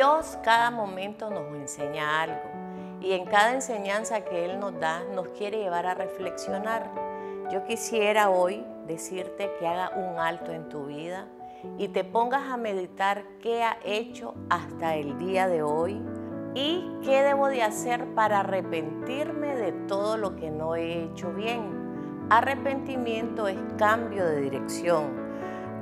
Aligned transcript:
Dios 0.00 0.38
cada 0.42 0.70
momento 0.70 1.28
nos 1.28 1.54
enseña 1.54 2.22
algo 2.22 2.40
y 3.02 3.12
en 3.12 3.26
cada 3.26 3.52
enseñanza 3.52 4.22
que 4.22 4.46
Él 4.46 4.58
nos 4.58 4.80
da 4.80 5.04
nos 5.14 5.28
quiere 5.28 5.58
llevar 5.58 5.84
a 5.84 5.92
reflexionar. 5.92 6.90
Yo 7.52 7.64
quisiera 7.64 8.30
hoy 8.30 8.64
decirte 8.86 9.50
que 9.58 9.68
haga 9.68 9.90
un 9.94 10.18
alto 10.18 10.52
en 10.52 10.70
tu 10.70 10.86
vida 10.86 11.26
y 11.76 11.88
te 11.88 12.02
pongas 12.02 12.50
a 12.50 12.56
meditar 12.56 13.24
qué 13.42 13.62
ha 13.62 13.76
hecho 13.84 14.32
hasta 14.48 14.96
el 14.96 15.18
día 15.18 15.48
de 15.48 15.62
hoy 15.62 16.00
y 16.54 16.82
qué 17.04 17.20
debo 17.20 17.48
de 17.48 17.62
hacer 17.62 18.06
para 18.14 18.40
arrepentirme 18.40 19.54
de 19.54 19.72
todo 19.86 20.16
lo 20.16 20.34
que 20.34 20.50
no 20.50 20.76
he 20.76 21.04
hecho 21.04 21.30
bien. 21.34 22.26
Arrepentimiento 22.30 23.48
es 23.48 23.58
cambio 23.76 24.24
de 24.24 24.40
dirección. 24.40 25.28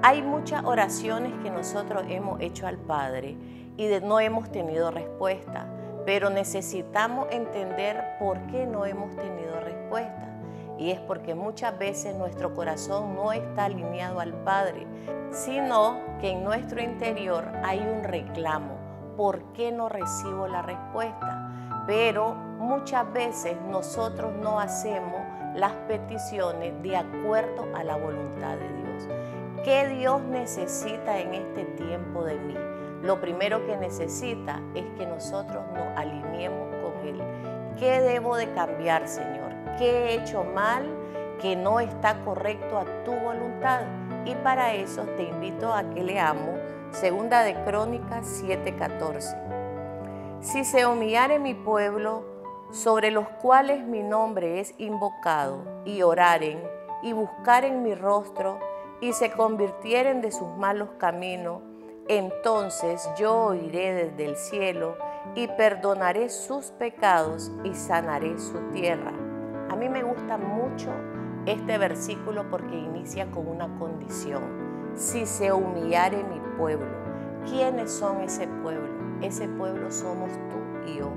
Hay 0.03 0.23
muchas 0.23 0.65
oraciones 0.65 1.35
que 1.41 1.53
nosotros 1.53 2.03
hemos 2.09 2.41
hecho 2.41 2.67
al 2.67 2.79
Padre 2.79 3.37
y 3.79 3.87
no 4.01 4.19
hemos 4.19 4.51
tenido 4.51 4.91
respuesta, 4.91 5.67
pero 6.05 6.31
necesitamos 6.31 7.29
entender 7.31 8.17
por 8.19 8.39
qué 8.49 8.67
no 8.67 8.85
hemos 8.85 9.15
tenido 9.15 9.61
respuesta. 9.61 10.35
Y 10.79 10.91
es 10.91 11.01
porque 11.01 11.37
muchas 11.37 11.79
veces 11.79 12.17
nuestro 12.17 12.55
corazón 12.55 13.15
no 13.15 13.33
está 13.33 13.67
alineado 13.67 14.19
al 14.19 14.33
Padre, 14.43 14.87
sino 15.31 16.01
que 16.21 16.31
en 16.31 16.43
nuestro 16.43 16.83
interior 16.83 17.53
hay 17.63 17.79
un 17.79 18.03
reclamo. 18.03 18.77
¿Por 19.17 19.53
qué 19.53 19.71
no 19.71 19.89
recibo 19.89 20.49
la 20.49 20.63
respuesta? 20.63 21.53
Pero 21.87 22.35
muchas 22.35 23.13
veces 23.13 23.57
nosotros 23.71 24.33
no 24.43 24.59
hacemos 24.59 25.21
las 25.55 25.73
peticiones 25.87 26.83
de 26.83 26.97
acuerdo 26.97 27.69
a 27.77 27.85
la 27.85 27.97
voluntad 27.97 28.57
de 28.57 28.69
Dios. 28.69 29.09
¿Qué 29.65 29.87
Dios 29.89 30.21
necesita 30.23 31.19
en 31.19 31.35
este 31.35 31.65
tiempo 31.65 32.25
de 32.25 32.39
mí? 32.39 32.57
Lo 33.03 33.21
primero 33.21 33.65
que 33.67 33.77
necesita 33.77 34.61
es 34.75 34.85
que 34.97 35.07
nosotros 35.07 35.63
nos 35.75 35.97
alineemos 35.97 36.69
con 36.83 37.07
Él. 37.07 37.23
¿Qué 37.79 38.01
debo 38.01 38.37
de 38.37 38.53
cambiar, 38.53 39.07
Señor? 39.07 39.53
¿Qué 39.79 39.91
he 39.91 40.15
hecho 40.15 40.43
mal 40.43 40.85
que 41.41 41.55
no 41.55 41.79
está 41.79 42.25
correcto 42.25 42.79
a 42.79 42.85
tu 43.05 43.13
voluntad? 43.13 43.83
Y 44.25 44.35
para 44.37 44.75
eso 44.75 45.03
te 45.17 45.23
invito 45.23 45.73
a 45.73 45.89
que 45.91 46.03
leamos 46.03 46.59
Segunda 46.91 47.43
de 47.43 47.55
Crónicas 47.65 48.27
7:14. 48.43 49.37
Si 50.41 50.65
se 50.65 50.87
humillare 50.87 51.39
mi 51.39 51.55
pueblo, 51.55 52.25
sobre 52.71 53.11
los 53.11 53.29
cuales 53.29 53.85
mi 53.85 54.03
nombre 54.03 54.61
es 54.61 54.75
invocado, 54.79 55.63
y 55.85 56.03
oraren, 56.03 56.63
y 57.03 57.13
buscaren 57.13 57.83
mi 57.83 57.95
rostro, 57.95 58.59
y 59.01 59.13
se 59.13 59.31
convirtieren 59.31 60.21
de 60.21 60.33
sus 60.33 60.49
malos 60.57 60.89
caminos, 60.99 61.61
entonces 62.09 63.09
yo 63.19 63.35
oiré 63.37 63.93
desde 63.93 64.25
el 64.25 64.37
cielo 64.37 64.97
y 65.35 65.47
perdonaré 65.47 66.31
sus 66.31 66.71
pecados 66.71 67.53
y 67.65 67.75
sanaré 67.75 68.39
su 68.39 68.59
tierra. 68.73 69.13
A 69.71 69.77
mí 69.77 69.89
me 69.89 70.03
gusta 70.03 70.39
mucho 70.39 70.91
este 71.45 71.79
versículo 71.79 72.49
porque 72.51 72.77
inicia 72.77 73.31
con 73.31 73.47
una 73.47 73.69
condición. 73.79 74.43
Si 74.95 75.27
se 75.27 75.53
humillare 75.53 76.25
mi 76.25 76.41
pueblo, 76.57 76.89
¿quiénes 77.47 77.93
son 77.93 78.23
ese 78.23 78.49
pueblo? 78.63 78.89
Ese 79.21 79.47
pueblo 79.49 79.91
somos 79.91 80.31
tú 80.33 80.91
y 80.91 80.97
yo. 80.99 81.11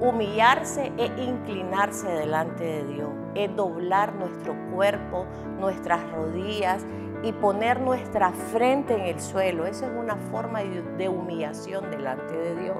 Humillarse 0.00 0.92
es 0.96 1.10
inclinarse 1.18 2.08
delante 2.08 2.64
de 2.64 2.84
Dios, 2.84 3.10
es 3.34 3.54
doblar 3.54 4.14
nuestro 4.14 4.54
cuerpo, 4.72 5.24
nuestras 5.58 6.10
rodillas 6.12 6.84
y 7.24 7.32
poner 7.32 7.80
nuestra 7.80 8.32
frente 8.32 8.94
en 8.94 9.06
el 9.06 9.20
suelo. 9.20 9.66
Esa 9.66 9.86
es 9.86 9.92
una 9.92 10.16
forma 10.30 10.60
de 10.62 11.08
humillación 11.08 11.90
delante 11.90 12.36
de 12.36 12.54
Dios. 12.56 12.76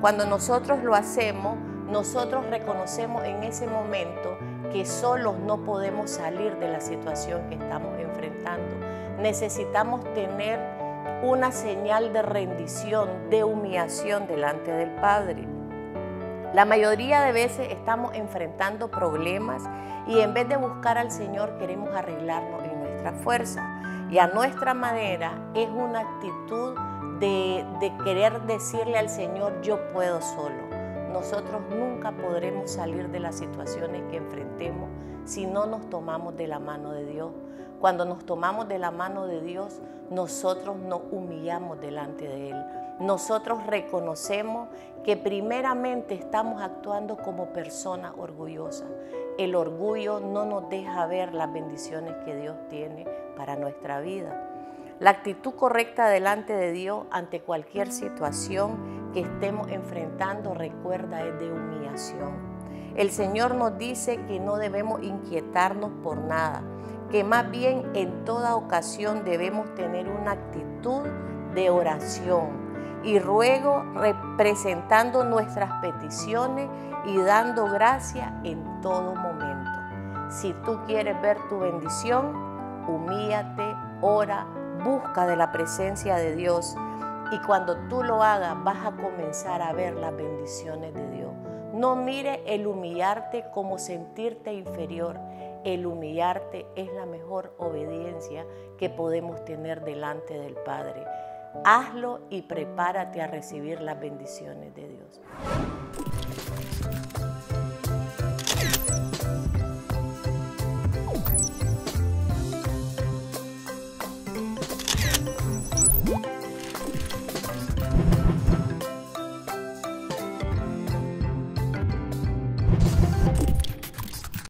Cuando 0.00 0.24
nosotros 0.24 0.84
lo 0.84 0.94
hacemos, 0.94 1.56
nosotros 1.90 2.46
reconocemos 2.46 3.24
en 3.24 3.42
ese 3.42 3.66
momento 3.66 4.38
que 4.72 4.84
solos 4.84 5.38
no 5.40 5.64
podemos 5.64 6.10
salir 6.10 6.56
de 6.58 6.68
la 6.68 6.80
situación 6.80 7.48
que 7.48 7.56
estamos 7.56 7.98
enfrentando. 7.98 8.86
Necesitamos 9.20 10.04
tener 10.14 10.60
una 11.24 11.50
señal 11.50 12.12
de 12.12 12.22
rendición, 12.22 13.30
de 13.30 13.42
humillación 13.42 14.28
delante 14.28 14.70
del 14.70 14.90
Padre. 15.00 15.44
La 16.54 16.64
mayoría 16.64 17.22
de 17.22 17.32
veces 17.32 17.72
estamos 17.72 18.14
enfrentando 18.14 18.90
problemas 18.90 19.62
y 20.06 20.20
en 20.20 20.34
vez 20.34 20.48
de 20.48 20.56
buscar 20.56 20.98
al 20.98 21.10
Señor 21.10 21.58
queremos 21.58 21.94
arreglarnos 21.94 22.62
en 22.62 22.85
fuerza. 23.12 23.80
Y 24.10 24.18
a 24.18 24.28
nuestra 24.28 24.74
manera 24.74 25.32
es 25.54 25.68
una 25.68 26.00
actitud 26.00 26.74
de, 27.18 27.64
de 27.80 27.92
querer 28.04 28.42
decirle 28.42 28.98
al 28.98 29.08
Señor, 29.08 29.60
yo 29.62 29.80
puedo 29.92 30.20
solo. 30.20 30.85
Nosotros 31.16 31.62
nunca 31.70 32.12
podremos 32.12 32.70
salir 32.70 33.08
de 33.08 33.20
las 33.20 33.36
situaciones 33.36 34.02
que 34.10 34.18
enfrentemos 34.18 34.90
si 35.24 35.46
no 35.46 35.64
nos 35.64 35.88
tomamos 35.88 36.36
de 36.36 36.46
la 36.46 36.58
mano 36.58 36.92
de 36.92 37.06
Dios. 37.06 37.32
Cuando 37.80 38.04
nos 38.04 38.26
tomamos 38.26 38.68
de 38.68 38.78
la 38.78 38.90
mano 38.90 39.26
de 39.26 39.40
Dios, 39.40 39.80
nosotros 40.10 40.76
nos 40.76 41.00
humillamos 41.10 41.80
delante 41.80 42.28
de 42.28 42.50
Él 42.50 42.64
nosotros 42.98 43.66
reconocemos 43.66 44.68
que 45.04 45.16
primeramente 45.16 46.14
estamos 46.14 46.62
actuando 46.62 47.16
como 47.16 47.52
personas 47.52 48.12
orgullosas. 48.16 48.88
El 49.38 49.54
orgullo 49.54 50.18
no 50.20 50.46
nos 50.46 50.70
deja 50.70 51.06
ver 51.06 51.34
las 51.34 51.52
bendiciones 51.52 52.14
que 52.24 52.34
Dios 52.34 52.56
tiene 52.70 53.06
para 53.36 53.56
nuestra 53.56 54.00
vida. 54.00 54.55
La 54.98 55.10
actitud 55.10 55.54
correcta 55.54 56.08
delante 56.08 56.54
de 56.54 56.72
Dios 56.72 57.04
ante 57.10 57.40
cualquier 57.40 57.92
situación 57.92 59.10
que 59.12 59.20
estemos 59.20 59.68
enfrentando, 59.68 60.54
recuerda, 60.54 61.22
es 61.22 61.38
de 61.38 61.52
humillación. 61.52 62.32
El 62.96 63.10
Señor 63.10 63.54
nos 63.56 63.76
dice 63.76 64.24
que 64.24 64.40
no 64.40 64.56
debemos 64.56 65.02
inquietarnos 65.02 65.90
por 66.02 66.16
nada, 66.16 66.62
que 67.10 67.24
más 67.24 67.50
bien 67.50 67.90
en 67.94 68.24
toda 68.24 68.56
ocasión 68.56 69.22
debemos 69.22 69.74
tener 69.74 70.08
una 70.08 70.32
actitud 70.32 71.02
de 71.54 71.68
oración, 71.68 72.66
y 73.04 73.18
ruego 73.18 73.84
representando 73.94 75.24
nuestras 75.24 75.70
peticiones 75.82 76.68
y 77.04 77.18
dando 77.18 77.66
gracia 77.66 78.40
en 78.44 78.80
todo 78.80 79.14
momento. 79.14 79.70
Si 80.30 80.54
tú 80.64 80.80
quieres 80.86 81.20
ver 81.20 81.38
tu 81.48 81.58
bendición, 81.58 82.34
humíllate, 82.88 83.76
ora, 84.00 84.46
busca 84.84 85.26
de 85.26 85.36
la 85.36 85.52
presencia 85.52 86.16
de 86.16 86.34
Dios 86.34 86.76
y 87.32 87.38
cuando 87.40 87.76
tú 87.88 88.02
lo 88.02 88.22
hagas 88.22 88.56
vas 88.62 88.86
a 88.86 88.92
comenzar 88.92 89.62
a 89.62 89.72
ver 89.72 89.94
las 89.94 90.14
bendiciones 90.16 90.94
de 90.94 91.10
Dios. 91.10 91.32
No 91.74 91.94
mire 91.96 92.42
el 92.46 92.66
humillarte 92.66 93.44
como 93.52 93.78
sentirte 93.78 94.52
inferior. 94.52 95.18
El 95.64 95.84
humillarte 95.86 96.64
es 96.76 96.90
la 96.94 97.04
mejor 97.04 97.54
obediencia 97.58 98.46
que 98.78 98.88
podemos 98.88 99.44
tener 99.44 99.84
delante 99.84 100.38
del 100.38 100.54
Padre. 100.54 101.04
Hazlo 101.64 102.20
y 102.30 102.42
prepárate 102.42 103.20
a 103.20 103.26
recibir 103.26 103.80
las 103.80 103.98
bendiciones 104.00 104.74
de 104.74 104.88
Dios. 104.88 105.20